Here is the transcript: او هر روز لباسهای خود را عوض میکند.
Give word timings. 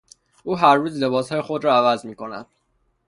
او 0.43 0.55
هر 0.57 0.75
روز 0.75 0.97
لباسهای 0.97 1.41
خود 1.41 1.63
را 1.65 1.75
عوض 1.77 2.05
میکند. 2.05 2.45